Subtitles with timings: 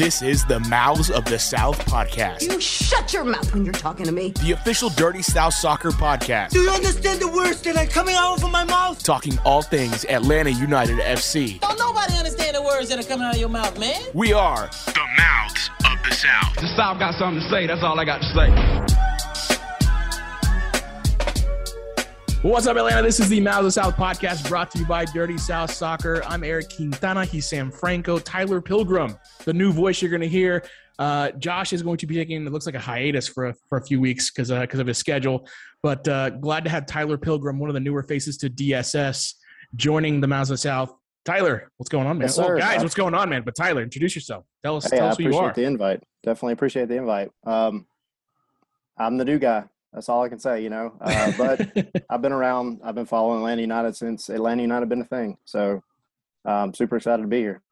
[0.00, 2.40] This is the Mouths of the South podcast.
[2.40, 4.30] You shut your mouth when you're talking to me.
[4.30, 6.52] The official Dirty South Soccer podcast.
[6.52, 9.02] Do you understand the words that are coming out of my mouth?
[9.02, 11.60] Talking all things Atlanta United FC.
[11.60, 14.00] Don't nobody understand the words that are coming out of your mouth, man.
[14.14, 16.54] We are the Mouths of the South.
[16.54, 17.66] The South got something to say.
[17.66, 18.90] That's all I got to say.
[22.42, 23.02] What's up, Atlanta?
[23.02, 26.22] This is the Mouths of the South podcast brought to you by Dirty South Soccer.
[26.24, 27.26] I'm Eric Quintana.
[27.26, 28.18] He's Sam Franco.
[28.18, 30.64] Tyler Pilgrim, the new voice you're going to hear.
[30.98, 33.78] Uh, Josh is going to be taking it looks like a hiatus for a, for
[33.78, 35.48] a few weeks because because of his schedule.
[35.82, 39.34] But uh, glad to have Tyler Pilgrim, one of the newer faces to DSS,
[39.76, 40.94] joining the Mouths of the South.
[41.24, 42.28] Tyler, what's going on, man?
[42.28, 43.42] Yes, oh, guys, what's going on, man?
[43.44, 44.44] But Tyler, introduce yourself.
[44.62, 45.52] Tell us, Hey, tell us who you appreciate are.
[45.54, 46.02] the invite.
[46.22, 47.30] Definitely appreciate the invite.
[47.44, 47.86] Um,
[48.98, 49.64] I'm the new guy.
[49.92, 50.94] That's all I can say, you know.
[51.00, 52.80] Uh, but I've been around.
[52.84, 55.36] I've been following Atlanta United since Atlanta United been a thing.
[55.44, 55.82] So
[56.44, 57.62] I'm super excited to be here.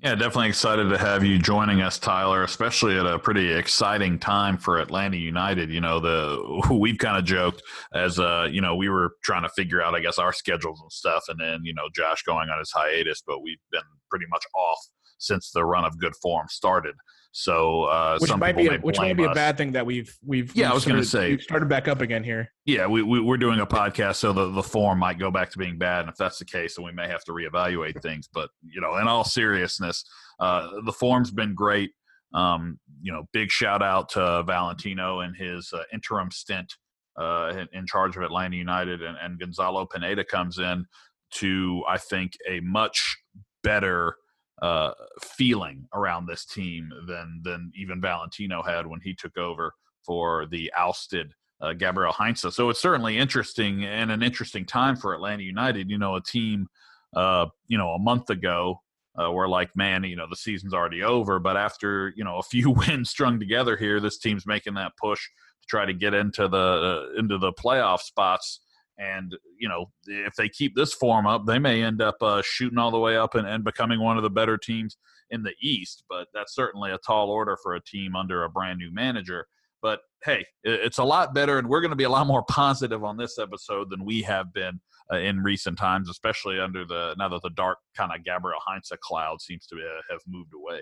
[0.00, 4.58] Yeah, definitely excited to have you joining us, Tyler, especially at a pretty exciting time
[4.58, 5.70] for Atlanta United.
[5.70, 7.62] You know, the we've kind of joked
[7.94, 10.92] as uh, you know, we were trying to figure out, I guess, our schedules and
[10.92, 14.44] stuff, and then, you know, Josh going on his hiatus, but we've been pretty much
[14.54, 14.78] off
[15.18, 16.96] since the run of good form started.
[17.36, 20.16] So uh which some might be a, which might be a bad thing that we've
[20.24, 22.48] we've Yeah, I we've was gonna started- say- started back up again here.
[22.64, 25.58] Yeah, we, we we're doing a podcast, so the the form might go back to
[25.58, 28.28] being bad, and if that's the case, then we may have to reevaluate things.
[28.32, 30.04] But you know, in all seriousness,
[30.38, 31.90] uh, the form's been great.
[32.34, 36.72] Um, you know, big shout out to Valentino and his uh, interim stint
[37.20, 40.84] uh, in, in charge of Atlanta United, and, and Gonzalo Pineda comes in
[41.32, 43.16] to I think a much
[43.64, 44.14] better
[44.62, 49.74] uh, feeling around this team than than even Valentino had when he took over
[50.04, 52.54] for the ousted uh, Gabriel Heinze.
[52.54, 55.90] So it's certainly interesting and an interesting time for Atlanta United.
[55.90, 56.68] You know, a team,
[57.14, 58.80] uh, you know, a month ago.
[59.16, 61.38] Uh, we're like, man, you know, the season's already over.
[61.38, 65.20] But after you know a few wins strung together here, this team's making that push
[65.20, 68.60] to try to get into the uh, into the playoff spots.
[68.98, 72.78] And you know, if they keep this form up, they may end up uh, shooting
[72.78, 74.96] all the way up and, and becoming one of the better teams
[75.30, 76.04] in the East.
[76.08, 79.46] But that's certainly a tall order for a team under a brand new manager.
[79.82, 83.04] But hey, it's a lot better, and we're going to be a lot more positive
[83.04, 84.80] on this episode than we have been
[85.12, 88.92] uh, in recent times, especially under the now that the dark kind of Gabriel Heinze
[89.02, 90.80] cloud seems to uh, have moved away.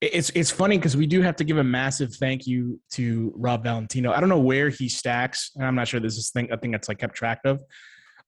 [0.00, 3.62] It's it's funny because we do have to give a massive thank you to Rob
[3.62, 4.12] Valentino.
[4.12, 6.70] I don't know where he stacks, and I'm not sure this is thing a thing
[6.70, 7.62] that's like kept track of,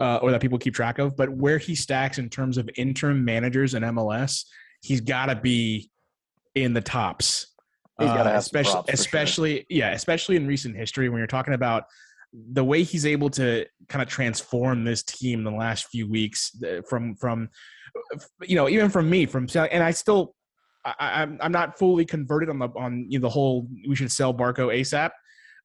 [0.00, 1.16] uh, or that people keep track of.
[1.16, 4.44] But where he stacks in terms of interim managers in MLS,
[4.82, 5.90] he's got to be
[6.54, 7.46] in the tops.
[7.98, 8.94] He's Uh, have especially for sure.
[8.94, 11.84] especially yeah, especially in recent history when you're talking about
[12.32, 16.52] the way he's able to kind of transform this team in the last few weeks
[16.88, 17.48] from from
[18.42, 20.34] you know even from me from and I still
[20.84, 24.12] I, I'm I'm not fully converted on the on you know, the whole we should
[24.12, 25.10] sell Barco ASAP,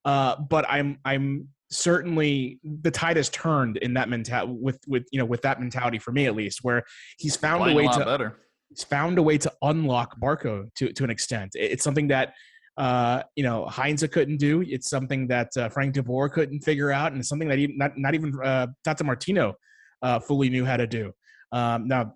[0.05, 5.19] uh, but I'm I'm certainly the tide has turned in that mentality with with you
[5.19, 6.83] know with that mentality for me at least where
[7.17, 8.37] he's found Playing a way lot to better.
[8.69, 11.51] he's found a way to unlock Barco to to an extent.
[11.55, 12.33] It's something that
[12.77, 14.63] uh, you know Heinze couldn't do.
[14.65, 17.77] It's something that uh, Frank de Boer couldn't figure out, and it's something that even,
[17.77, 19.55] not not even uh, Tata Martino
[20.01, 21.11] uh, fully knew how to do.
[21.51, 22.13] Um, now,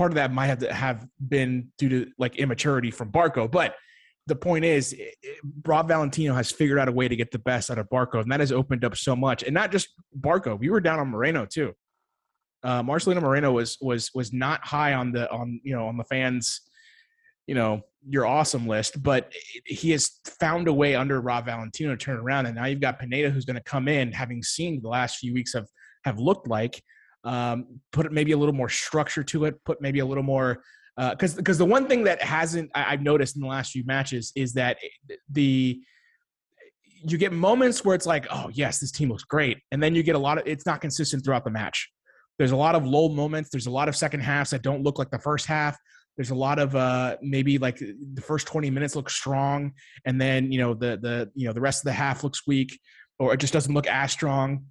[0.00, 3.74] part of that might have to have been due to like immaturity from Barco, but
[4.26, 4.98] the point is,
[5.66, 8.32] Rob Valentino has figured out a way to get the best out of Barco, and
[8.32, 9.42] that has opened up so much.
[9.42, 9.88] And not just
[10.18, 11.74] Barco, we were down on Moreno too.
[12.62, 16.04] Uh, Marcelino Moreno was was was not high on the on you know on the
[16.04, 16.62] fans,
[17.46, 19.30] you know your awesome list, but
[19.66, 22.98] he has found a way under Rob Valentino to turn around, and now you've got
[22.98, 25.66] Pineda who's going to come in, having seen the last few weeks have
[26.06, 26.82] have looked like,
[27.24, 30.62] um, put maybe a little more structure to it, put maybe a little more
[30.96, 34.32] because because the one thing that hasn't I, I've noticed in the last few matches
[34.34, 34.78] is that
[35.30, 35.80] the
[37.02, 40.02] you get moments where it's like, oh yes, this team looks great, and then you
[40.02, 41.90] get a lot of it's not consistent throughout the match.
[42.38, 43.50] There's a lot of lull moments.
[43.50, 45.76] There's a lot of second halves that don't look like the first half.
[46.16, 49.72] There's a lot of uh, maybe like the first 20 minutes look strong,
[50.04, 52.78] and then you know the the you know the rest of the half looks weak,
[53.18, 54.66] or it just doesn't look as strong.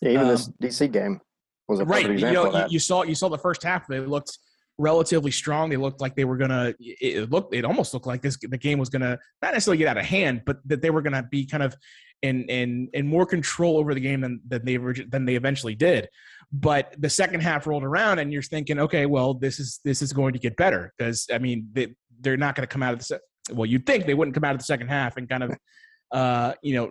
[0.00, 1.20] Yeah, even this Um, DC game
[1.68, 2.08] was a Right.
[2.08, 3.86] You know, you, saw you saw the first half.
[3.86, 4.38] They looked
[4.78, 5.70] relatively strong.
[5.70, 6.74] They looked like they were gonna.
[6.78, 7.54] It it looked.
[7.54, 8.36] It almost looked like this.
[8.40, 11.26] The game was gonna not necessarily get out of hand, but that they were gonna
[11.30, 11.74] be kind of
[12.22, 16.08] in in in more control over the game than than they than they eventually did.
[16.52, 20.12] But the second half rolled around, and you're thinking, okay, well, this is this is
[20.12, 23.00] going to get better because I mean they they're not going to come out of
[23.00, 23.04] the.
[23.04, 23.18] Se-
[23.52, 25.56] well, you'd think they wouldn't come out of the second half and kind of,
[26.10, 26.90] uh, you know,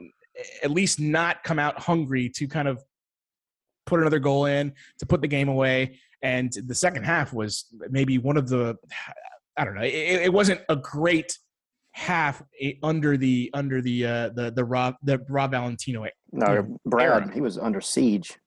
[0.63, 2.81] at least not come out hungry to kind of
[3.86, 6.00] put another goal in to put the game away.
[6.22, 8.76] And the second half was maybe one of the
[9.58, 9.84] I don't know.
[9.84, 11.38] It, it wasn't a great
[11.92, 16.06] half eh, under the under the uh, the the Rob the Rob Valentino.
[16.32, 17.32] No, Brad, era.
[17.34, 18.38] he was under siege.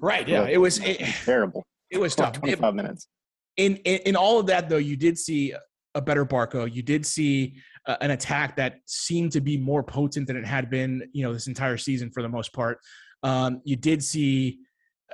[0.00, 0.26] Right.
[0.26, 0.46] Yeah.
[0.46, 0.78] It was.
[0.78, 1.64] It, terrible.
[1.90, 2.32] it was tough.
[2.32, 3.08] 25 minutes.
[3.56, 5.52] in, in in all of that though you did see
[5.94, 10.26] a better barco you did see uh, an attack that seemed to be more potent
[10.26, 12.78] than it had been you know this entire season for the most part
[13.22, 14.60] um, you did see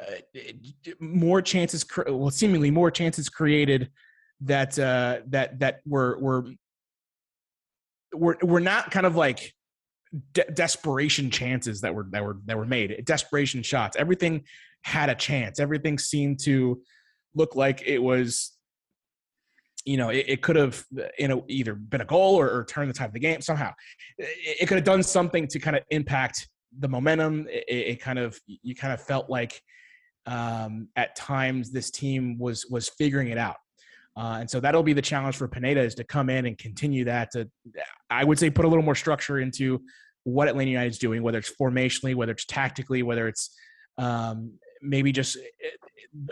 [0.01, 0.41] uh,
[1.01, 3.91] more chances well seemingly more chances created
[4.41, 6.45] that uh, that that were were
[8.15, 9.55] were were not kind of like
[10.33, 13.05] de- desperation chances that were that were that were made.
[13.05, 13.97] Desperation shots.
[13.97, 14.45] Everything
[14.83, 15.59] had a chance.
[15.59, 16.83] Everything seemed to
[17.35, 18.53] look like it was
[19.85, 20.85] you know it, it could have
[21.19, 23.73] you know either been a goal or, or turned the tide of the game somehow.
[24.19, 26.49] It, it could have done something to kind of impact
[26.79, 27.47] the momentum.
[27.49, 29.61] It, it kind of you kind of felt like
[30.27, 33.57] um, at times this team was was figuring it out
[34.17, 37.05] uh, and so that'll be the challenge for Pineda is to come in and continue
[37.05, 37.49] that to
[38.11, 39.83] I would say put a little more structure into
[40.25, 43.55] what Atlanta United is doing whether it's formationally whether it's tactically whether it's
[43.99, 45.37] um, maybe just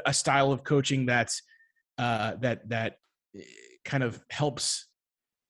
[0.07, 1.43] a style of coaching that's
[1.99, 2.97] uh, that that
[3.85, 4.89] kind of helps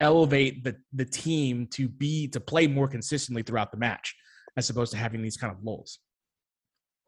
[0.01, 4.15] elevate the the team to be to play more consistently throughout the match
[4.57, 5.99] as opposed to having these kind of lulls.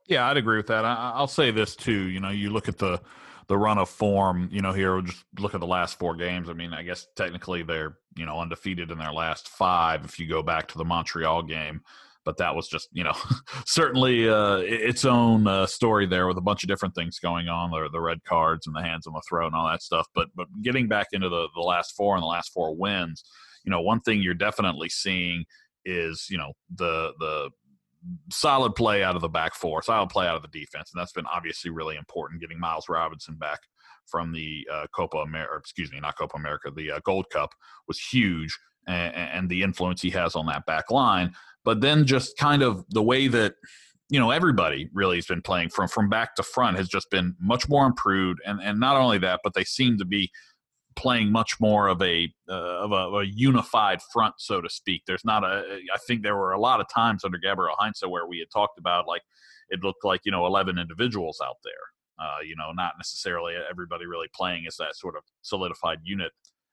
[0.07, 0.85] Yeah, I'd agree with that.
[0.85, 2.09] I, I'll say this too.
[2.09, 3.01] You know, you look at the
[3.47, 4.49] the run of form.
[4.53, 6.49] You know, here just look at the last four games.
[6.49, 10.05] I mean, I guess technically they're you know undefeated in their last five.
[10.05, 11.83] If you go back to the Montreal game,
[12.25, 13.15] but that was just you know
[13.67, 17.71] certainly uh, its own uh, story there with a bunch of different things going on
[17.71, 20.29] the, the red cards and the hands on the throat and all that stuff but
[20.35, 23.25] but getting back into the, the last four and the last four wins
[23.65, 25.45] you know one thing you're definitely seeing
[25.85, 27.51] is you know the the
[28.31, 31.13] solid play out of the back four solid play out of the defense and that's
[31.13, 33.61] been obviously really important getting miles robinson back
[34.07, 37.51] from the uh, copa america excuse me not copa america the uh, gold cup
[37.89, 41.33] was huge and, and the influence he has on that back line.
[41.65, 43.55] But then just kind of the way that
[44.11, 47.35] you know everybody really has been playing from from back to front has just been
[47.41, 50.31] much more improved and and not only that but they seem to be
[50.97, 55.03] playing much more of a uh, of a, a unified front so to speak.
[55.07, 58.27] There's not a i think there were a lot of times under gabriel heinze where
[58.27, 59.23] we had talked about like
[59.71, 61.73] it looked like you know 11 individuals out there
[62.19, 66.33] uh, you know not necessarily everybody really playing as that sort of solidified unit.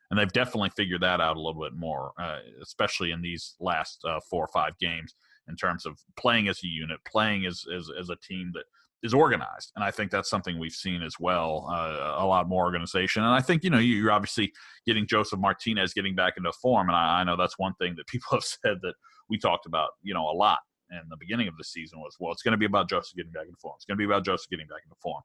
[0.09, 4.03] And they've definitely figured that out a little bit more, uh, especially in these last
[4.03, 5.15] uh, four or five games
[5.47, 8.65] in terms of playing as a unit, playing as as, as a team that
[9.03, 11.67] is organized, and I think that's something we've seen as well.
[11.71, 14.51] Uh, a lot more organization, and I think you know you're obviously
[14.85, 18.07] getting Josef Martinez getting back into form, and I, I know that's one thing that
[18.07, 18.93] people have said that
[19.29, 20.59] we talked about, you know, a lot
[20.91, 23.31] in the beginning of the season was, well, it's going to be about Josef getting
[23.31, 23.75] back into form.
[23.77, 25.23] It's going to be about Josef getting back into form.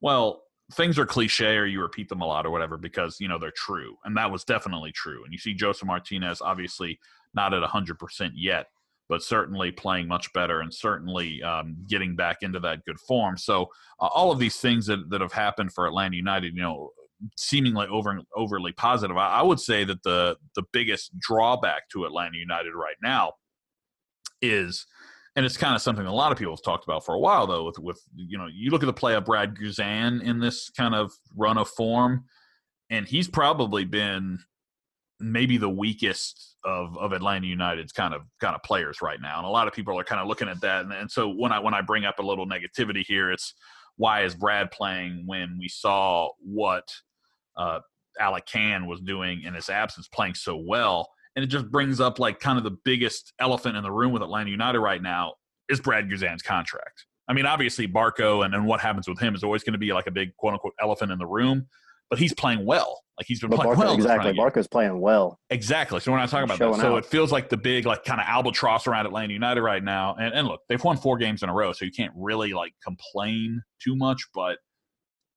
[0.00, 0.42] Well,
[0.72, 3.52] things are cliche or you repeat them a lot or whatever because you know they're
[3.54, 6.98] true and that was definitely true and you see josef martinez obviously
[7.34, 8.66] not at 100% yet
[9.12, 13.36] but certainly playing much better and certainly um, getting back into that good form.
[13.36, 13.68] So
[14.00, 16.88] uh, all of these things that, that have happened for atlanta united you know
[17.36, 22.38] seemingly over overly positive I, I would say that the the biggest drawback to atlanta
[22.38, 23.34] united right now
[24.40, 24.86] is
[25.36, 27.46] and it's kind of something a lot of people have talked about for a while
[27.46, 30.70] though with with you know you look at the play of brad guzan in this
[30.70, 32.24] kind of run of form
[32.88, 34.38] and he's probably been
[35.22, 39.38] maybe the weakest of of atlanta united's kind of kind of players right now.
[39.38, 40.84] And a lot of people are kind of looking at that.
[40.84, 43.54] And, and so when i when i bring up a little negativity here it's
[43.96, 46.92] why is brad playing when we saw what
[47.56, 47.80] uh
[48.18, 51.08] alec kann was doing in his absence playing so well?
[51.34, 54.22] And it just brings up like kind of the biggest elephant in the room with
[54.22, 55.34] Atlanta United right now
[55.68, 57.06] is Brad Guzan's contract.
[57.28, 59.92] I mean, obviously Barco and, and what happens with him is always going to be
[59.92, 61.66] like a big quote unquote elephant in the room,
[62.10, 63.00] but he's playing well.
[63.18, 63.94] Like he's been But playing Barco, well.
[63.94, 64.30] exactly.
[64.32, 64.52] run of.
[64.54, 65.38] Barco's playing well.
[65.50, 66.00] Exactly.
[66.00, 66.80] So we're not talking about that.
[66.80, 66.98] So out.
[66.98, 70.16] it feels like the big, like kind of albatross around Atlanta United right now.
[70.18, 72.72] And, and look, they've won four games in a row, so you can't really like
[72.84, 74.22] complain too much.
[74.34, 74.58] But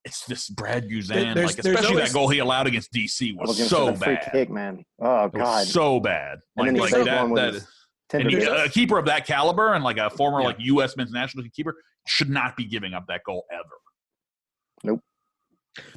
[0.05, 3.49] it's this Brad Guzan, there's- like especially always- that goal he allowed against DC was
[3.49, 4.29] was so say free bad.
[4.31, 4.83] kick, man.
[5.01, 5.67] Oh It was god.
[5.67, 6.33] so bad.
[6.33, 7.67] and Like, then he like saved that, one with
[8.09, 10.45] that and he, a keeper of that caliber and like a former Yeah.
[10.47, 10.95] like U.S.
[10.95, 11.75] men's national team keeper
[12.07, 13.63] should not be giving up that goal ever.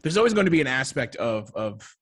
[0.03, 1.95] There's always going to be an aspect of of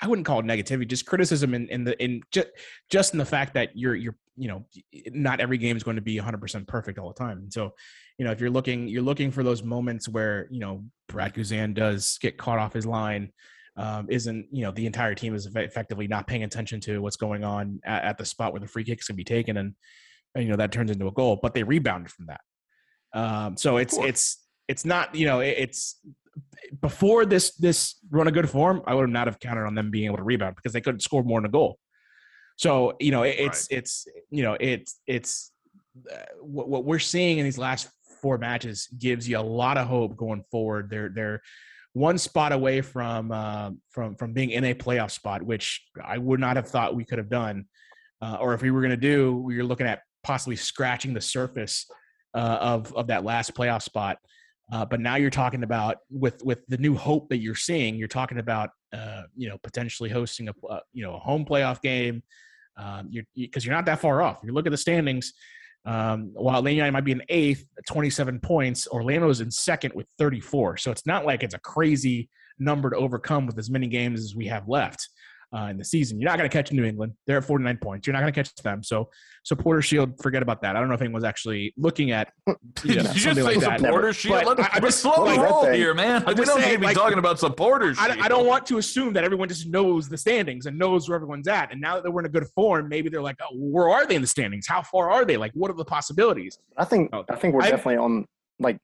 [0.00, 2.48] I wouldn't call it negativity, just criticism in, in the in just
[2.90, 4.64] just in the fact that you're you're you know
[5.12, 7.38] not every game is going to be 100% perfect all the time.
[7.38, 7.72] And so,
[8.18, 11.74] you know, if you're looking you're looking for those moments where you know Brad Guzan
[11.74, 13.30] does get caught off his line,
[13.76, 17.44] um, isn't you know the entire team is effectively not paying attention to what's going
[17.44, 19.74] on at, at the spot where the free kick's going to be taken, and,
[20.34, 22.40] and you know that turns into a goal, but they rebounded from that.
[23.12, 26.00] Um, so it's it's it's not you know it- it's
[26.80, 29.90] before this this run of good form, I would have not have counted on them
[29.90, 31.78] being able to rebound because they couldn't score more than a goal.
[32.56, 33.78] So you know, it, it's right.
[33.78, 35.52] it's you know it's it's
[36.10, 37.88] uh, what, what we're seeing in these last
[38.20, 40.90] four matches gives you a lot of hope going forward.
[40.90, 41.42] They're they're
[41.92, 46.40] one spot away from uh, from from being in a playoff spot, which I would
[46.40, 47.66] not have thought we could have done,
[48.20, 51.20] uh, or if we were going to do, we were looking at possibly scratching the
[51.20, 51.86] surface
[52.34, 54.18] uh, of of that last playoff spot.
[54.72, 58.08] Uh, but now you're talking about with with the new hope that you're seeing, you're
[58.08, 62.22] talking about uh, you know potentially hosting a uh, you know a home playoff game.
[62.76, 64.38] Um, you're because you, are not that far off.
[64.42, 65.32] You look at the standings.
[65.86, 70.78] Um, while Atlanta might be in eighth, 27 points, Orlando's in second with 34.
[70.78, 74.34] So it's not like it's a crazy number to overcome with as many games as
[74.34, 75.06] we have left
[75.54, 76.20] uh, in the season.
[76.20, 77.12] You're not going to catch New England.
[77.26, 78.06] They're at 49 points.
[78.06, 78.82] You're not going to catch them.
[78.82, 79.10] So
[79.44, 80.74] supporter shield, forget about that.
[80.74, 82.32] I don't know if anyone's actually looking at
[82.84, 83.80] you know, you just like that.
[83.80, 84.44] supporter shield.
[84.44, 86.24] But I, just slow like, roll here, man.
[86.26, 88.18] we don't need to be like, talking about supporter shield.
[88.18, 91.16] I, I, don't want to assume that everyone just knows the standings and knows where
[91.16, 91.70] everyone's at.
[91.70, 94.16] And now that we're in a good form, maybe they're like, oh, where are they
[94.16, 94.66] in the standings?
[94.66, 95.36] How far are they?
[95.36, 96.58] Like, what are the possibilities?
[96.76, 98.26] I think oh, I think we're I, definitely on
[98.58, 98.78] like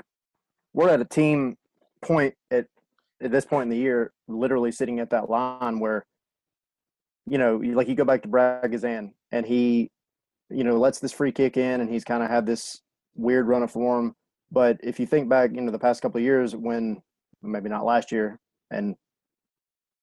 [0.72, 1.56] we're at a team
[2.02, 2.66] point at
[3.22, 6.04] at this point in the year, literally sitting at that line where
[7.26, 9.90] you know, like you go back to Brad Guzan and he,
[10.48, 12.80] you know, lets this free kick in and he's kind of had this
[13.14, 14.14] weird run of form.
[14.50, 17.00] But if you think back into the past couple of years when
[17.42, 18.38] maybe not last year
[18.70, 18.96] and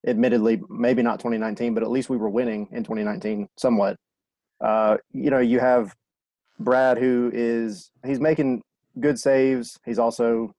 [0.06, 3.98] admittedly maybe not 2019, but at least we were winning in 2019 somewhat.
[4.62, 5.94] Uh, you know, you have
[6.60, 8.62] Brad who is he's making
[9.00, 9.78] good saves.
[9.86, 10.52] He's also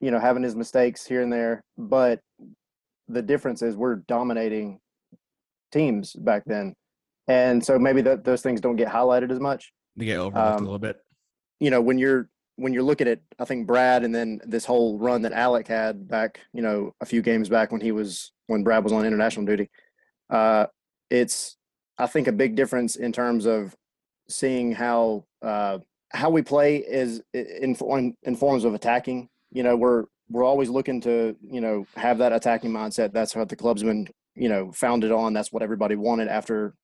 [0.00, 2.20] you know having his mistakes here and there, but
[3.08, 4.80] the difference is we're dominating
[5.72, 6.74] teams back then,
[7.28, 9.72] and so maybe that those things don't get highlighted as much.
[9.96, 10.98] They get overlooked um, a little bit.
[11.60, 14.98] You know, when you're when you're looking at I think Brad and then this whole
[14.98, 18.62] run that Alec had back, you know, a few games back when he was when
[18.62, 19.70] Brad was on international duty.
[20.30, 20.66] Uh,
[21.10, 21.56] it's
[21.98, 23.74] I think a big difference in terms of
[24.28, 25.78] seeing how uh,
[26.12, 29.28] how we play is in, in in forms of attacking.
[29.52, 33.12] You know, we're we're always looking to you know have that attacking mindset.
[33.12, 35.32] That's what the club's been you know, founded on.
[35.32, 36.74] That's what everybody wanted after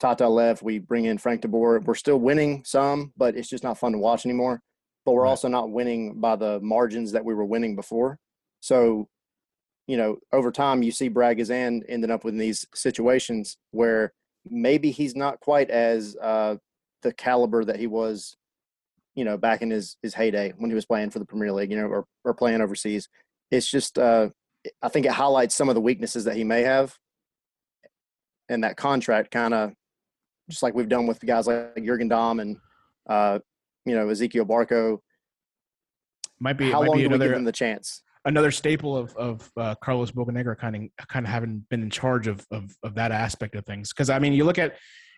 [0.00, 0.62] Tata left.
[0.62, 1.80] We bring in Frank de Boer.
[1.80, 4.60] We're still winning some, but it's just not fun to watch anymore.
[5.04, 5.30] But we're right.
[5.30, 8.18] also not winning by the margins that we were winning before.
[8.60, 9.08] So,
[9.86, 14.12] you know, over time, you see Brad Guzan ending up in these situations where
[14.48, 16.56] maybe he's not quite as uh,
[17.02, 18.36] the caliber that he was,
[19.14, 21.70] you know, back in his his heyday when he was playing for the Premier League,
[21.70, 23.08] you know, or or playing overseas.
[23.50, 24.30] It's just uh,
[24.82, 26.96] I think it highlights some of the weaknesses that he may have.
[28.48, 29.72] And that contract kind of,
[30.50, 32.58] just like we've done with guys like Jurgen Damm and,
[33.08, 33.38] uh,
[33.86, 34.98] you know, Ezequiel Barco.
[36.40, 38.02] Might be, how might long be do another, we give him the chance?
[38.26, 42.26] Another staple of of uh, Carlos Bocanegra kind of kind of having been in charge
[42.26, 43.92] of of, of that aspect of things.
[43.92, 44.76] Because I mean, you look at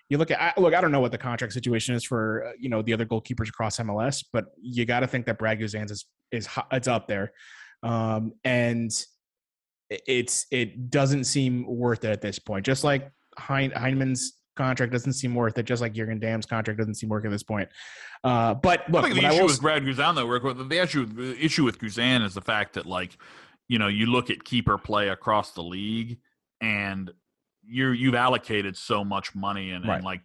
[0.09, 0.75] you look at look.
[0.75, 3.49] I don't know what the contract situation is for uh, you know the other goalkeepers
[3.49, 7.33] across MLS, but you got to think that Brad Guzan's is is it's up there,
[7.83, 8.93] um, and
[9.91, 12.65] it's it doesn't seem worth it at this point.
[12.65, 16.95] Just like hein- Hyndman's contract doesn't seem worth it, just like Jurgen Damm's contract doesn't
[16.95, 17.69] seem worth it at this point.
[18.25, 21.65] Uh, but look, I think the issue with Brad Guzan though, the issue the issue
[21.65, 23.17] with Guzan is the fact that like
[23.69, 26.19] you know you look at keeper play across the league
[26.61, 27.11] and
[27.65, 29.97] you're you've allocated so much money and, right.
[29.97, 30.21] and like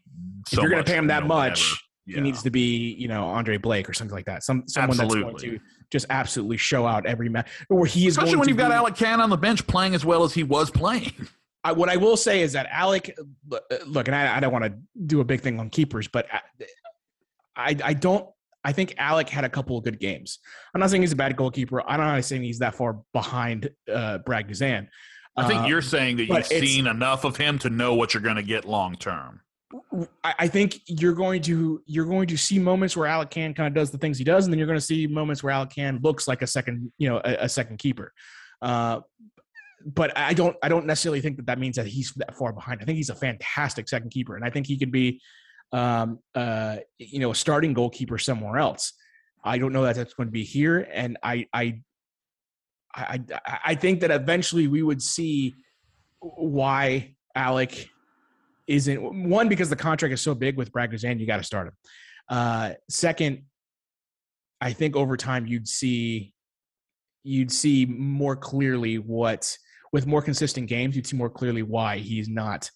[0.48, 1.86] so if you're going to pay him that much.
[2.08, 2.16] Yeah.
[2.16, 4.42] He needs to be, you know, Andre Blake or something like that.
[4.42, 5.32] Some someone Absolutely.
[5.32, 7.50] that's going to just absolutely show out every match.
[7.68, 10.06] Where he is especially when you've be, got Alec Kann on the bench playing as
[10.06, 11.14] well as he was playing.
[11.64, 13.16] I, what I will say is that Alec,
[13.86, 14.74] look, and I, I don't want to
[15.06, 16.28] do a big thing on keepers, but
[17.56, 18.28] I, I don't.
[18.64, 20.40] I think Alec had a couple of good games.
[20.74, 21.82] I'm not saying he's a bad goalkeeper.
[21.88, 24.88] I'm not saying he's that far behind uh, Brad Guzan.
[25.36, 28.22] I think uh, you're saying that you've seen enough of him to know what you're
[28.22, 29.42] going to get long term.
[30.24, 33.74] I think you're going to you're going to see moments where Alec Kann kind of
[33.74, 36.00] does the things he does, and then you're going to see moments where Alec Kann
[36.02, 38.14] looks like a second, you know, a, a second keeper.
[38.62, 39.02] Uh,
[39.86, 42.82] but I don't I don't necessarily think that that means that he's that far behind.
[42.82, 45.22] I think he's a fantastic second keeper, and I think he could be,
[45.72, 48.94] um, uh, you know, a starting goalkeeper somewhere else.
[49.44, 51.82] I don't know that that's going to be here, and I I
[52.94, 53.22] I
[53.66, 55.56] I think that eventually we would see
[56.20, 57.90] why Alec
[58.68, 61.68] isn't one because the contract is so big with Brad Guzan, you got to start
[61.68, 61.74] him.
[62.30, 63.44] Uh, second,
[64.60, 66.34] I think over time you'd see
[67.24, 69.58] you'd see more clearly what
[69.94, 72.72] with more consistent games you'd see more clearly why he's not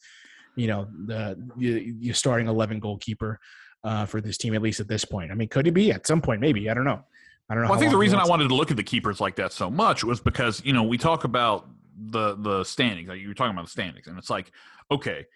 [0.56, 3.40] you know the you starting 11 goalkeeper
[3.84, 6.06] uh, for this team at least at this point i mean could he be at
[6.06, 7.04] some point maybe i don't know
[7.50, 7.70] I don't know.
[7.70, 9.70] Well, I think the reason I wanted to look at the keepers like that so
[9.70, 13.08] much was because you know we talk about the the standings.
[13.08, 14.52] Like you were talking about the standings, and it's like,
[14.90, 15.28] okay,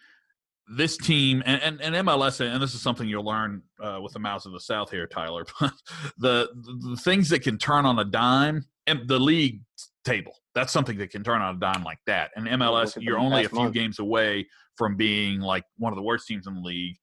[0.69, 4.19] this team and, and, and MLS, and this is something you'll learn uh, with the
[4.19, 5.45] Mouths of the South here, Tyler.
[5.59, 5.73] But
[6.17, 9.61] the, the the things that can turn on a dime, and the league
[10.03, 12.31] table, that's something that can turn on a dime like that.
[12.35, 13.73] And MLS, you're only a few month.
[13.73, 16.95] games away from being like one of the worst teams in the league,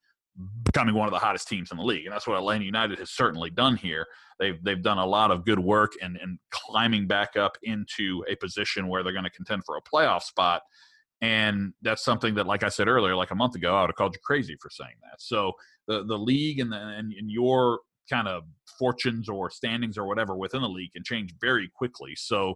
[0.64, 3.10] becoming one of the hottest teams in the league, and that's what Atlanta United has
[3.10, 4.06] certainly done here.
[4.38, 8.36] They've they've done a lot of good work and and climbing back up into a
[8.36, 10.62] position where they're going to contend for a playoff spot.
[11.22, 13.96] And that's something that, like I said earlier, like a month ago, I would have
[13.96, 15.20] called you crazy for saying that.
[15.20, 15.52] So
[15.86, 18.44] the the league and the, and, and your kind of
[18.78, 22.14] fortunes or standings or whatever within the league can change very quickly.
[22.16, 22.54] So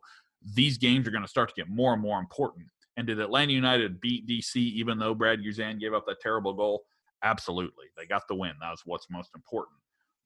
[0.54, 2.66] these games are going to start to get more and more important.
[2.96, 6.82] And did Atlanta United beat DC even though Brad Guzan gave up that terrible goal?
[7.22, 7.86] Absolutely.
[7.96, 8.52] They got the win.
[8.60, 9.76] That was what's most important.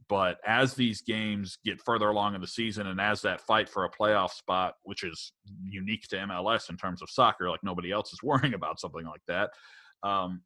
[0.08, 3.84] But as these games get further along in the season and as that fight for
[3.84, 5.32] a playoff spot, which is
[5.62, 9.22] unique to MLS in terms of soccer, like nobody else is worrying about something like
[9.28, 9.50] that,
[10.02, 10.42] um,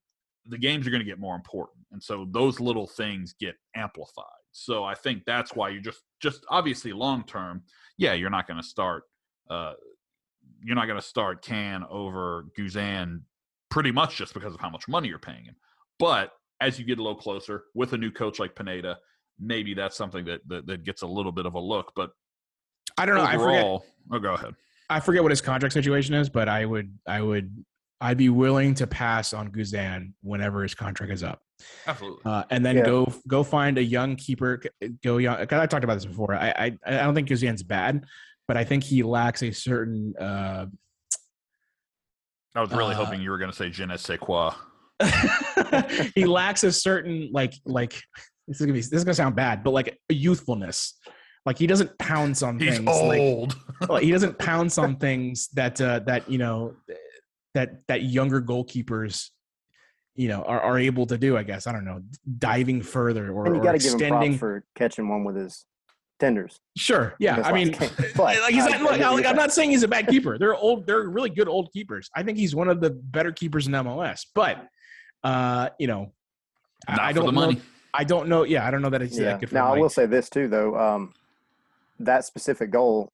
[0.47, 1.85] the games are going to get more important.
[1.93, 4.25] And so those little things get amplified.
[4.53, 7.63] So I think that's why you just, just obviously long term,
[7.99, 9.03] yeah, you're not going to start,
[9.51, 9.75] uh,
[10.63, 13.23] you're not going to start Kann over Guzan
[13.71, 15.57] pretty much just because of how much money you're paying him.
[15.99, 18.99] But as you get a little closer with a new coach like Pineda,
[19.41, 21.93] maybe that's something that, that, that gets a little bit of a look.
[21.95, 22.11] But
[22.97, 23.23] I don't know.
[23.25, 23.41] I forget.
[23.65, 24.55] overall, oh, go ahead.
[24.91, 27.65] I forget what his contract situation is, but I would, I would,
[28.01, 31.41] I'd be willing to pass on Guzan whenever his contract is up,
[31.87, 32.23] Absolutely.
[32.25, 32.85] uh, and then Yeah.
[32.85, 34.63] go go find a young keeper.
[35.03, 35.37] Go young.
[35.47, 36.33] Cause I talked about this before.
[36.35, 38.05] I, I I don't think Guzan's bad,
[38.47, 40.15] but I think he lacks a certain.
[40.17, 40.67] Uh,
[42.55, 44.53] I was really uh, hoping you were going to say je ne sais quoi.
[46.15, 48.01] he lacks a certain like like
[48.49, 50.95] this is gonna be this is gonna sound bad, but like a youthfulness.
[51.47, 52.87] Like he doesn't pounce on He's things.
[52.87, 53.57] Like, old.
[53.89, 56.75] like, he doesn't pounce on things that uh, that you know
[57.55, 59.29] that that younger goalkeepers
[60.15, 61.37] you know are, are able to do.
[61.37, 62.01] I guess I don't know
[62.39, 64.31] diving further or, And you or got to give him extending.
[64.33, 65.65] props for catching one with his
[66.19, 66.59] tenders.
[66.77, 67.41] sure, yeah.
[67.45, 67.91] I mean, game.
[68.17, 69.37] But like he's I- not, I look, give you like, I'm that.
[69.37, 70.37] not saying he's a bad keeper.
[70.39, 70.87] They're old.
[70.87, 72.11] They're really good old keepers.
[72.17, 74.23] I think he's one of the better keepers in MLS.
[74.35, 74.67] But
[75.23, 76.13] uh, you know,
[76.89, 77.47] I- Not I for don't the know.
[77.47, 77.61] money.
[77.95, 78.45] I don't know.
[78.45, 79.33] Yeah, I don't know that he's Yeah.
[79.33, 80.77] that good Now I will say this too, though.
[80.79, 81.15] Um,
[82.01, 83.09] that specific goal,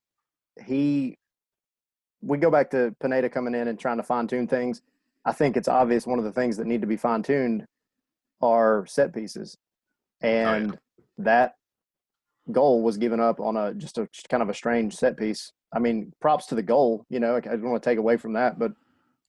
[0.64, 1.16] he.
[2.22, 4.80] We go back to Pineda coming in and trying to fine tune things.
[5.26, 7.66] I think it's obvious one of the things that need to be fine tuned
[8.40, 9.56] are set pieces,
[10.20, 10.78] and
[11.18, 11.54] that
[12.52, 15.52] goal was given up on a just a kind of a strange set piece.
[15.72, 17.04] I mean, props to the goal.
[17.10, 18.72] You know, I don't want to take away from that, but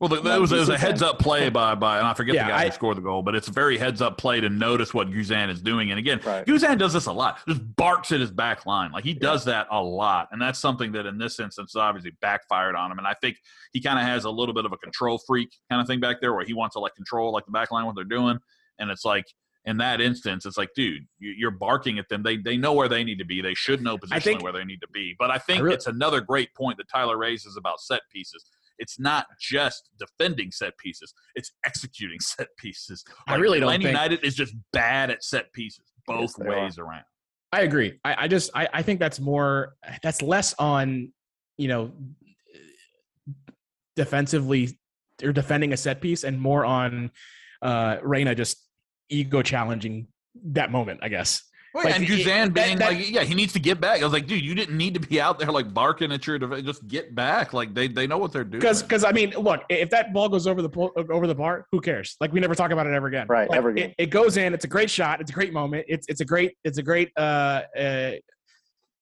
[0.02, 2.36] Well, the, it was, it was a heads up play by by, and I forget
[2.36, 4.42] Yeah, the guy I- who scored the goal, but it's a very heads up play
[4.42, 5.90] to notice what Guzan is doing.
[5.90, 6.46] And again, Right.
[6.46, 7.40] Guzan does this a lot.
[7.48, 10.92] Just barks at his back line, like he does that a lot, and that's something
[10.92, 12.98] that in this instance obviously backfired on him.
[12.98, 13.38] And I think
[13.72, 16.18] he kind of has a little bit of a control freak kind of thing back
[16.20, 18.38] there, where he wants to like control like the back line what they're doing,
[18.80, 19.26] and it's like.
[19.68, 22.22] In that instance, it's like, dude, you- you're barking at them.
[22.22, 23.42] They they know where they need to be.
[23.42, 25.16] They should know positionally think- where they need to be.
[25.18, 28.46] But I think really- it's another great point that Tyler raises about set pieces
[28.80, 33.04] it's not just defending set pieces; it's executing set pieces.
[33.28, 36.78] I really don't Atlanta think- United is just bad at set pieces, both Yes, ways
[36.78, 37.04] around.
[37.52, 38.00] I agree.
[38.04, 41.14] I, I just I, I think that's more that's less on
[41.58, 41.92] you know
[43.96, 44.78] defensively
[45.24, 47.12] or defending a set piece and more on
[47.62, 48.58] uh Reina just
[49.10, 50.08] ego challenging
[50.44, 51.42] that moment, I guess.
[51.76, 54.00] Well, Like, and it- Guzan that- being that- like, yeah, he needs to get back.
[54.00, 56.40] I was like, dude, you didn't need to be out there like barking at your
[56.40, 57.52] def- just get back.
[57.52, 58.62] Like they they know what they're doing.
[58.62, 60.70] Because because I mean, look, if that ball goes over the
[61.12, 62.16] over the bar, who cares?
[62.22, 63.28] Like we never talk about it ever again.
[63.28, 63.94] Right, Like, ever it, again.
[63.98, 64.54] it goes in.
[64.54, 65.20] It's a great shot.
[65.20, 65.86] It's a great moment.
[65.90, 68.12] It's it's a great it's a great uh, uh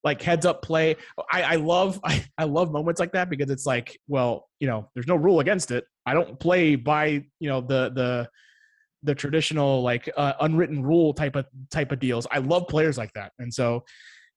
[0.02, 0.96] like heads up play.
[1.32, 4.90] I I love I, I love moments like that because it's like, well, you know,
[4.94, 5.84] there's no rule against it.
[6.06, 7.06] I don't play by
[7.38, 8.28] you know the the
[9.04, 12.26] the traditional like uh, unwritten rule type of type of deals.
[12.30, 13.84] I love players like that, and so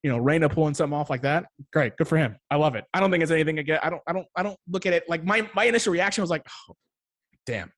[0.04, 2.38] you know, Reina pulling something off like that, great, good for him.
[2.52, 2.86] I love it.
[2.94, 3.80] I don't think it's anything again.
[3.82, 6.30] I don't, I don't, I don't look at it like my my initial reaction was
[6.30, 6.76] like, oh,
[7.46, 7.72] damn,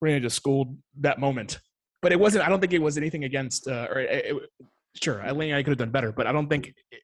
[0.00, 1.58] Reina just schooled that moment.
[2.00, 2.46] But it wasn't.
[2.46, 3.68] I don't think it was anything against.
[3.68, 4.50] Uh, or it, it,
[5.02, 7.02] sure, Atlanta United could have done better, but I don't think it,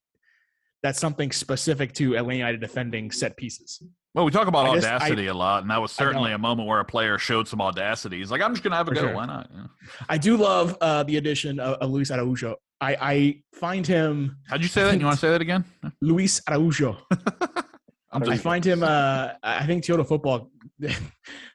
[0.82, 3.82] that's something specific to Atlanta defending set pieces.
[4.14, 6.68] Well, we talk about I just- audacity a lot, and that was certainly a moment
[6.68, 8.18] where a player showed some audacity.
[8.18, 9.00] He's like, I'm just gonna have a For go.
[9.02, 9.14] sure.
[9.14, 9.50] Why not?
[9.54, 9.66] Yeah.
[10.08, 12.56] I do love uh, the addition of, of Luis Araujo.
[12.80, 14.98] I, I find him How'd you say that?
[14.98, 15.64] You want to say that again?
[16.00, 16.96] Luis Araujo.
[18.12, 18.82] I find him.
[18.82, 20.50] Uh, I think Toyota Football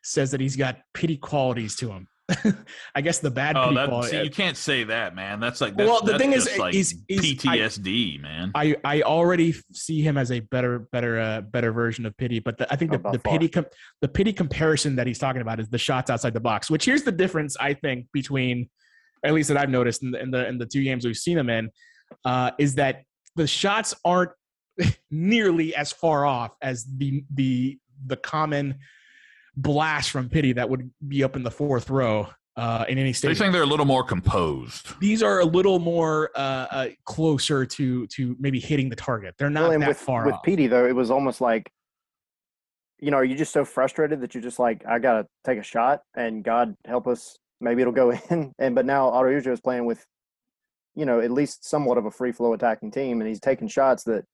[0.03, 2.07] says that he's got pity qualities to him.
[2.95, 4.01] I guess the bad Oh, people.
[4.01, 5.39] that, see, uh, you can't say that, man.
[5.39, 8.51] That's like that's, Well, the that's thing is, just like he's- he's- I- PTSD, man.
[8.55, 12.57] I I already see him as a better better uh, better version of Pity, but
[12.57, 13.19] the, I think Oh, the, the.
[13.19, 13.65] Pity com-
[14.01, 16.69] the Pity comparison that he's talking about is the shots outside the box.
[16.69, 18.69] Which here's the difference I think between,
[19.25, 21.37] at least that I've noticed in the in the, in the two games we've seen
[21.37, 21.69] him in,
[22.25, 23.03] uh, is that
[23.35, 24.31] the shots aren't
[25.11, 28.79] nearly as far off as the the the common
[29.55, 33.27] blast from Pity that would be up in the fourth row uh, in any state.
[33.29, 34.99] you're stadium saying they're a little more composed.
[34.99, 39.35] these are a little more uh, uh, closer to to maybe hitting the target.
[39.37, 40.43] They're not Well, that with, far with off.
[40.43, 41.71] Pity though, it was almost like,
[42.99, 45.63] you know, are you just so frustrated that you're just like, I gotta take a
[45.63, 48.53] shot, and God help us, maybe it'll go in.
[48.59, 50.05] And but now Araujo is playing with,
[50.95, 54.03] you know, at least somewhat of a free flow attacking team, and he's taking shots
[54.03, 54.25] that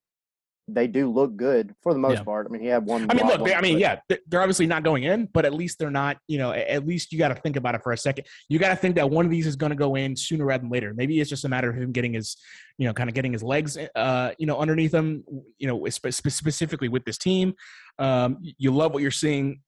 [0.74, 2.24] they do look good for the most Yeah.
[2.24, 2.48] part.
[2.48, 3.06] I mean, he had one.
[3.10, 3.80] I mean, look, I mean, but-
[4.10, 6.18] yeah, they're obviously not going in, but at least they're not.
[6.28, 8.26] You know, at least you got to think about it for a second.
[8.50, 10.62] You got to think that one of these is going to go in sooner rather
[10.62, 10.94] than later.
[10.94, 12.38] Maybe it's just a matter of him getting his,
[12.78, 15.24] you know, kind of getting his legs, uh, you know, underneath him.
[15.58, 17.54] You know, spe- specifically with this team,
[17.98, 19.62] um, you love what you're seeing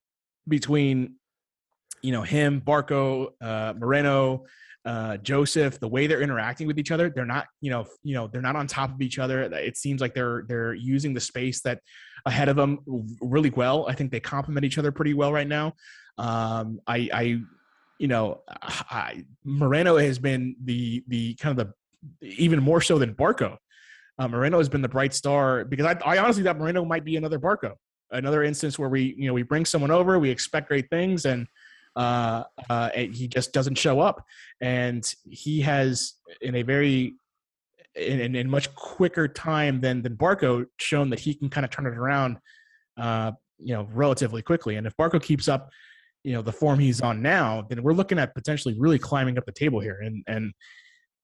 [0.48, 1.16] between,
[2.02, 4.46] you know, him, Barco, uh, Moreno,
[4.84, 8.28] uh, Josef, the way they're interacting with each other, they're not, you know, you know,
[8.28, 9.44] they're not on top of each other.
[9.44, 11.82] It seems like they're they're using the space that
[12.26, 12.80] ahead of them
[13.22, 13.88] really well.
[13.88, 15.74] I think they complement each other pretty well right now.
[16.18, 17.22] Um, I, I,
[18.00, 23.14] you know, I, Moreno has been the the kind of the even more so than
[23.14, 23.58] Barco.
[24.18, 27.16] Uh, Moreno has been the bright star because I, I honestly thought Moreno might be
[27.16, 27.74] another Barco,
[28.12, 31.48] another instance where we, you know, we bring someone over, we expect great things, and
[31.96, 34.24] uh, uh, he just doesn't show up.
[34.60, 37.16] And he has, in a very,
[37.96, 41.72] in, in, in much quicker time than than Barco, shown that he can kind of
[41.72, 42.38] turn it around,
[42.98, 44.76] uh, you know, relatively quickly.
[44.78, 45.70] And if Barco keeps up,
[46.24, 49.46] you know, the form he's on now, then we're looking at potentially really climbing up
[49.46, 50.00] the table here.
[50.02, 50.54] And and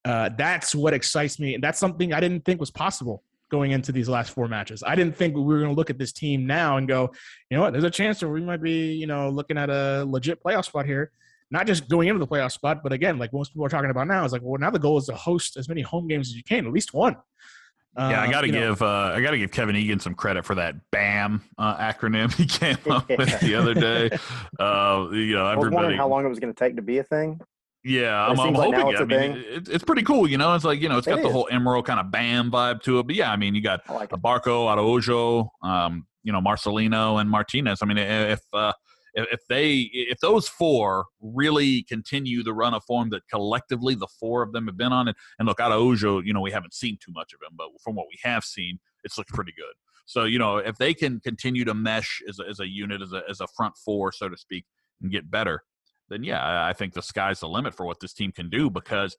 [0.06, 1.56] uh, that's what excites me.
[1.56, 4.83] And that's something I didn't think was possible going into these last four matches.
[4.86, 7.12] I didn't think we were going to look at this team now and go,
[7.49, 10.03] you know what, there's a chance that we might be, you know, looking at a
[10.07, 11.12] legit playoff spot here.
[11.49, 14.07] Not just going into the playoff spot, but again, like most people are talking about
[14.07, 16.36] now, is like, well, now the goal is to host as many home games as
[16.36, 17.15] you can, at least one.
[17.97, 20.13] Yeah, I Um, got to you give uh, I got to give Kevin Egan some
[20.13, 24.10] credit for that BAM uh, acronym he came up with the other day.
[24.60, 25.75] Uh, you know, I was everybody.
[25.75, 27.39] wondering how long it was going to take to be a thing.
[27.83, 28.93] Yeah, I'm, I'm seems like hoping.
[28.93, 30.27] it's mean, it, it's pretty cool.
[30.27, 32.51] You know, it's like you know, it's got It the whole Emeril kind of BAM
[32.51, 33.07] vibe to it.
[33.07, 34.21] But yeah, I mean, you got like it.
[34.21, 37.79] Barco, Araujo, um, you know, Marcelino, and Martinez.
[37.81, 38.73] I mean, if uh,
[39.13, 44.07] if if they if those four really continue the run of form that collectively the
[44.19, 46.97] four of them have been on, and, and look, Araujo, you know, we haven't seen
[47.03, 49.73] too much of him, but from what we have seen, it's looked pretty good.
[50.05, 53.13] So you know, if they can continue to mesh as a, as a unit, as
[53.13, 54.65] a as a front four, so to speak,
[55.01, 55.63] and get better,
[56.09, 59.17] then yeah, I- think the sky's the limit for what this team can do because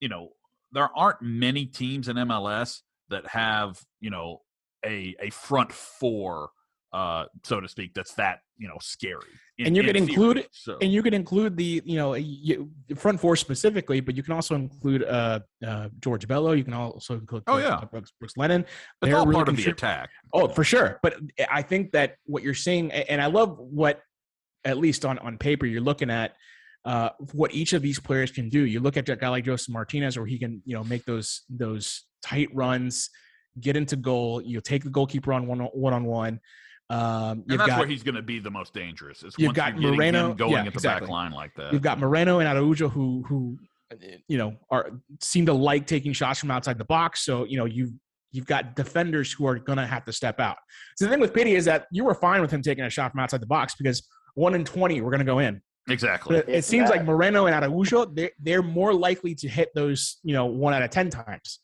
[0.00, 0.30] you know
[0.72, 4.42] there aren't many teams in MLS that have you know
[4.84, 6.50] a a front four
[6.92, 9.20] uh so to speak that's that you know scary
[9.58, 10.08] in- And you could theory.
[10.08, 14.22] include- so and you could include the you know you, front four specifically, but you
[14.22, 16.52] can also include uh, uh, George Bello.
[16.52, 17.80] You can also include Oh, uh, yeah.
[17.90, 18.62] Brooks, Brooks Lennon.
[18.62, 18.70] it's
[19.00, 20.98] They're all really part of the attack Oh, for sure.
[21.02, 21.16] But
[21.50, 24.00] I think that what you're seeing, and I love what,
[24.66, 26.34] at least on on paper, you're looking at
[26.84, 28.60] uh, what each of these players can do.
[28.60, 31.42] You look at a guy like Josef Martinez, where he can you know make those
[31.48, 33.08] those tight runs,
[33.60, 34.42] get into goal.
[34.42, 36.40] You take the goalkeeper on one one on one.
[36.88, 39.56] Um, and that's got where he's going to be the most dangerous is You've once
[39.56, 41.06] got Moreno- going yeah, at the exactly.
[41.06, 43.58] back line like that You've got Moreno and Araujo who who
[44.28, 47.24] you know are seem to like taking shots from outside the box.
[47.24, 47.94] So you know you
[48.30, 50.58] you've got defenders who are going to have to step out.
[50.96, 53.10] So the thing with Pity is that you were fine with him taking a shot
[53.10, 55.60] from outside the box because one in twenty we're going to go in.
[55.88, 57.04] exactly But it, it It's seems like.
[57.04, 60.90] Moreno and Araujo they're they're more likely to hit those you know one out of
[60.90, 61.58] ten times.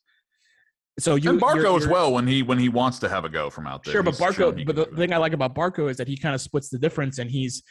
[0.99, 3.25] So you and Barco you're- as you're- well when he when he wants to have
[3.25, 4.67] a go from out there Sure, but He's shown he Barco.
[4.67, 4.97] But the do it.
[4.97, 7.63] thing I like about Barco is that he kind of splits the difference, and he's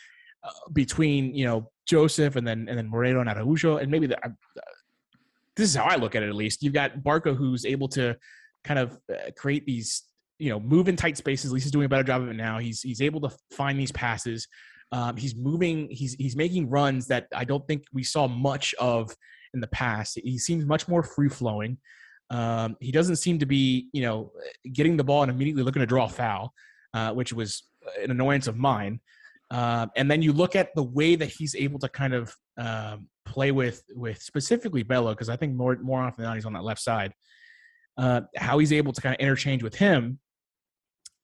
[0.43, 4.17] uh, between you know Josef and then and then Moreno and Araujo, and maybe the,
[4.25, 4.29] uh,
[5.55, 6.29] this is how I look at it.
[6.29, 8.15] At least you've got Barco who's able to
[8.63, 10.03] kind of uh, create these
[10.39, 11.51] you know move in tight spaces.
[11.51, 12.57] At least he's doing a better job of it now.
[12.57, 14.47] He's he's able to find these passes.
[14.91, 15.89] Um, he's moving.
[15.89, 19.15] He's he's making runs that I don't think we saw much of
[19.53, 20.19] in the past.
[20.23, 21.77] He seems much more free flowing.
[22.29, 24.31] Um, he doesn't seem to be, you know,
[24.71, 26.53] getting the ball and immediately looking to draw a foul,
[26.93, 27.63] uh, which was
[28.01, 29.01] an annoyance of mine.
[29.49, 33.09] Um, and then you look at the way that he's able to kind of um,
[33.25, 36.53] play with, with specifically Bello, because I think more more often than not he's on
[36.53, 37.13] that left side.
[37.97, 40.19] Uh, how he's able to kind of interchange with him,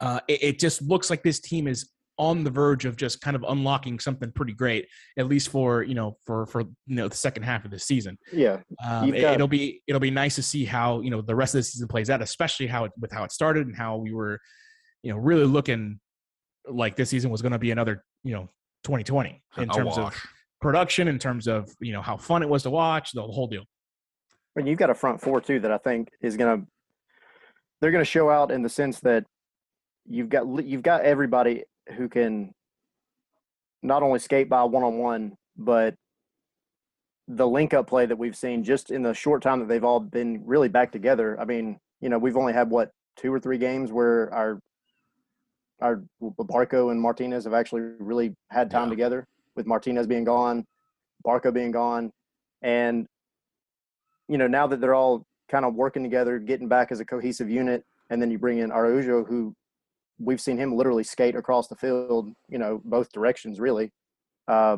[0.01, 3.35] uh, it, it just looks like this team is on the verge of just kind
[3.35, 7.15] of unlocking something pretty great, at least for you know for for you know the
[7.15, 8.17] second half of the season.
[8.31, 11.53] Yeah, um, it, will be it'll be nice to see how you know the rest
[11.55, 14.13] of the season plays out, especially how it, with how it started and how we
[14.13, 14.39] were,
[15.03, 15.99] you know, really looking
[16.67, 18.49] like this season was going to be another you know
[18.83, 20.15] 2020 in terms of
[20.61, 23.63] production, in terms of you know how fun it was to watch, the whole deal.
[24.55, 26.67] And you've got a front four too that I think is going to
[27.79, 29.23] they're going to show out in the sense that
[30.07, 31.63] you've got you've got everybody
[31.95, 32.53] who can
[33.81, 35.95] not only skate by one on one, but
[37.27, 39.99] the link up play that we've seen just in the short time that they've all
[39.99, 41.39] been really back together.
[41.39, 44.59] I mean, you know, we've only had what two or three games where our
[45.81, 48.91] our Barco and Martinez have actually really had time yeah.
[48.91, 50.65] together with Martinez being gone,
[51.25, 52.11] Barco being gone,
[52.61, 53.05] and
[54.27, 57.49] you know now that they're all kind of working together, getting back as a cohesive
[57.49, 59.53] unit, and then you bring in Araujo, who
[60.19, 63.91] we've seen him literally skate across the field, you know, both directions really.
[64.47, 64.77] Uh,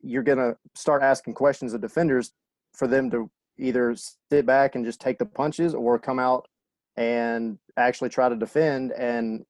[0.00, 2.32] you're going to start asking questions of defenders
[2.74, 3.94] for them to either
[4.30, 6.46] sit back and just take the punches or come out
[6.96, 8.92] and actually try to defend.
[8.92, 9.44] And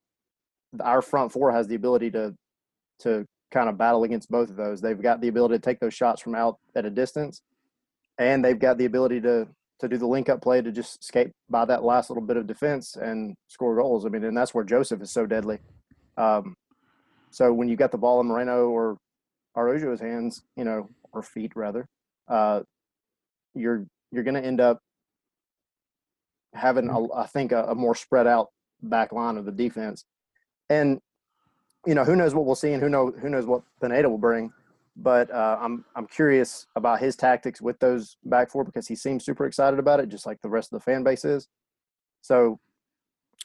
[0.80, 2.34] our front four has the ability to
[3.00, 4.80] to kind of battle against both of those.
[4.80, 7.42] They've got the ability to take those shots from out at a distance,
[8.18, 9.48] and they've got the ability to
[9.80, 12.46] to do the link up play to just skate by that last little bit of
[12.46, 14.04] defense and score goals.
[14.04, 15.58] I mean, and that's where Josef is so deadly.
[16.16, 16.56] Um,
[17.30, 18.96] so when you got the ball in Moreno or
[19.56, 21.86] Araujo's hands, you know, or feet rather,
[22.28, 22.62] uh,
[23.54, 24.80] you're you're going to end up
[26.54, 28.48] having, a, I think, a, a more spread out
[28.82, 30.04] back line of the defense.
[30.70, 30.98] And
[31.86, 34.18] you know, who knows what we'll see, and who know who knows what Pineda will
[34.18, 34.52] bring
[34.98, 39.24] but uh, I'm I'm curious about his tactics with those back four because he seems
[39.24, 41.48] super excited about it, just like the rest of the fan base is.
[42.20, 42.58] So,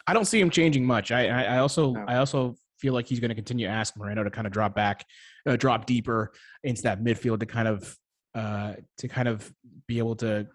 [0.08, 1.12] I don't see him changing much.
[1.12, 2.06] I I, I also no.
[2.08, 4.76] I also feel like he's going to continue to ask Moreno to kind of drop
[4.76, 5.06] back,
[5.48, 7.98] uh, drop deeper into that midfield to kind of
[8.34, 9.54] uh, to kind of
[9.88, 10.48] be able to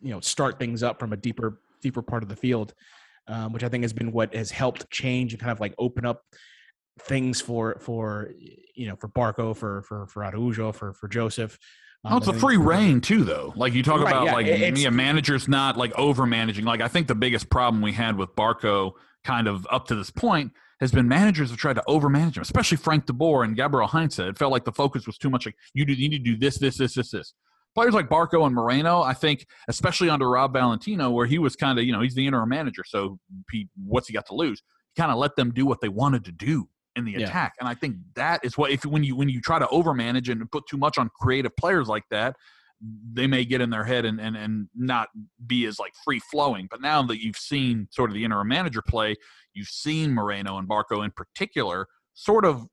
[0.00, 2.74] you know start things up from a deeper deeper part of the field,
[3.26, 6.06] um, which I think has been what has helped change and kind of like open
[6.06, 6.22] up
[7.00, 8.30] things for for
[8.74, 11.58] you know for Barco, for for for Araujo, for for Josef.
[12.04, 13.52] Um, oh, it's a free reign too, though.
[13.56, 16.64] Like you talk right, about, yeah, like me, a manager's not like over managing.
[16.64, 18.92] Like I think the biggest problem we had with Barco,
[19.24, 22.42] kind of up to this point, has been managers have tried to over manage him,
[22.42, 24.18] especially Frank DeBoer and Gabriel Heinze.
[24.18, 25.46] It felt like the focus was too much.
[25.46, 27.34] Like you, do, you need to do this, this, this, this, this.
[27.74, 31.78] Players like Barco and Moreno, I think, especially under Rob Valentino, where he was kind
[31.78, 33.18] of, you know, he's the interim manager, so
[33.50, 34.62] he, what's he got to lose?
[34.94, 37.26] He kind of let them do what they wanted to do in the yeah.
[37.26, 37.54] attack.
[37.60, 40.50] And I think that is what if when you when you try to overmanage and
[40.50, 42.36] put too much on creative players like that,
[43.12, 45.08] they may get in their head and and, and not
[45.46, 46.68] be as like free flowing.
[46.70, 49.16] But now that you've seen sort of the interim manager play,
[49.54, 52.66] you've seen Moreno and Barco in particular sort of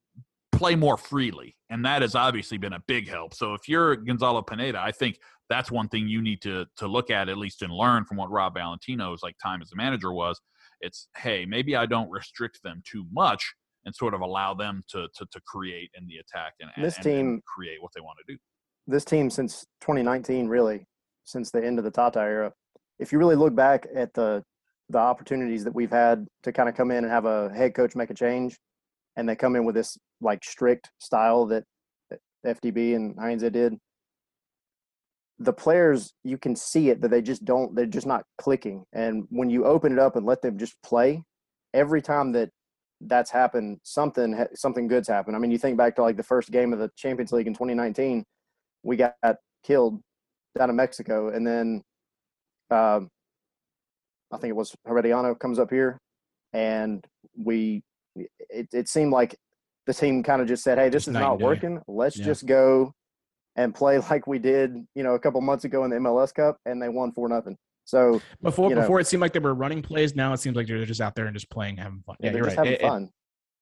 [0.52, 1.56] play more freely.
[1.70, 3.34] And that has obviously been a big help.
[3.34, 5.18] So if you're Gonzalo Pineda, I think
[5.50, 8.30] that's one thing you need to to look at at least and learn from what
[8.30, 10.40] Rob Valentino's like time as a manager was.
[10.82, 13.54] It's hey, maybe I don't restrict them too much
[13.86, 17.04] and sort of allow them to to, to create in the attack and this and,
[17.04, 18.40] team and create what they want to do.
[18.88, 20.86] This team since 2019, really,
[21.24, 22.52] since the end of the Tata era,
[23.00, 24.44] if you really look back at the
[24.90, 27.96] the opportunities that we've had to kind of come in and have a head coach
[27.96, 28.58] make a change,
[29.16, 31.64] and they come in with this like strict style that
[32.46, 33.76] FDB and Heinze did.
[35.40, 37.76] The players, you can see it, but they just don't.
[37.76, 38.84] They're just not clicking.
[38.94, 41.24] And when you open it up and let them just play,
[41.74, 42.50] every time that
[43.08, 45.36] that's happened, something something good's happened.
[45.36, 47.54] I mean, you think back to like the first game of the Champions League in
[47.54, 48.24] 2019,
[48.84, 49.16] we got
[49.64, 50.02] killed
[50.58, 51.82] down in Mexico, and then
[52.70, 53.10] um,
[54.32, 55.98] I think it was Herediano comes up here,
[56.54, 57.06] and
[57.38, 57.84] we
[58.16, 59.36] it, it seemed like
[59.88, 61.82] the team kind of just said, "Hey, this is not working.
[61.88, 62.26] Let's yeah.
[62.26, 62.94] just go
[63.56, 66.58] and play like we did, you know, a couple months ago in the MLS Cup,
[66.66, 69.54] and they won four nothing." So before you know, before it seemed like they were
[69.54, 70.16] running plays.
[70.16, 72.16] Now it seems like they're just out there and just playing, having fun.
[72.20, 72.58] Yeah, yeah you're right.
[72.58, 73.10] Having it, fun.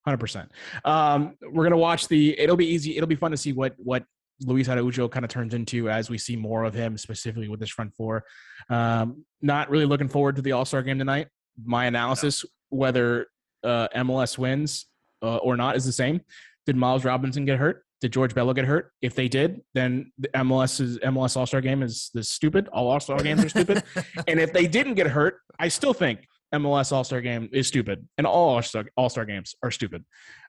[0.05, 0.51] Hundred percent.
[0.85, 2.39] Um, we're gonna watch the.
[2.39, 2.97] It'll be easy.
[2.97, 4.03] It'll be fun to see what what
[4.45, 7.69] Luis Araujo kind of turns into as we see more of him, specifically with this
[7.69, 8.23] front four.
[8.69, 11.27] Um, not really looking forward to the All Star game tonight.
[11.63, 12.77] My analysis, no.
[12.77, 13.27] whether
[13.63, 14.85] uh, MLS wins
[15.21, 16.21] uh, or not, is the same.
[16.65, 17.83] Did Miles Robinson get hurt?
[18.01, 18.91] Did George Bello get hurt?
[19.01, 22.67] If they did, then the MLS's MLS All Star Game is, is stupid.
[22.69, 23.83] All All Star games are stupid.
[24.27, 28.07] and if they didn't get hurt, I still think MLS All Star Game is stupid,
[28.17, 28.61] and all
[28.97, 30.03] All Star games are stupid.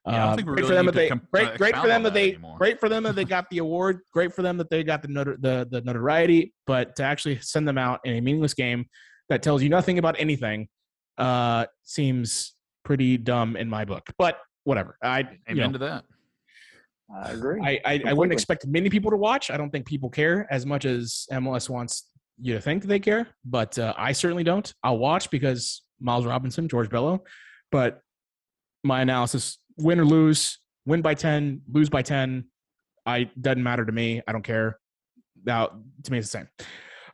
[0.06, 2.56] Yeah, um, great for them that they comp- great, great for them that, they anymore.
[2.56, 4.00] great for them that they got the award.
[4.12, 6.54] Great for them that they got the notor- the the notoriety.
[6.66, 8.86] But to actually send them out in a meaningless game
[9.28, 10.68] that tells you nothing about anything
[11.18, 14.08] uh, seems pretty dumb in my book.
[14.16, 14.96] But whatever.
[15.02, 16.04] I you know, Amen to that.
[17.14, 17.60] I agree.
[17.62, 19.50] I, I, I wouldn't expect many people to watch.
[19.50, 22.06] I don't think people care as much as MLS wants
[22.40, 24.72] you to think they care, but uh, I certainly don't.
[24.82, 27.22] I'll watch because Miles Robinson, George Bello,
[27.72, 28.00] but
[28.84, 32.44] my analysis: win or lose, win by ten, lose by ten.
[33.04, 34.22] I doesn't matter to me.
[34.26, 34.78] I don't care.
[35.44, 35.70] Now
[36.04, 36.48] to me, it's the same.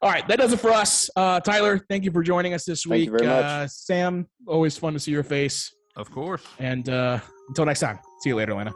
[0.03, 1.09] All right, that does it for us.
[1.17, 3.07] Uh, Tyler, thank you for joining us this Thank week.
[3.07, 3.45] you very much.
[3.45, 5.75] Uh, Sam, always fun to see your face.
[5.97, 6.45] Of course.
[6.59, 8.73] And uh, until next time, see you later, Lana.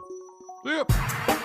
[0.63, 1.40] See.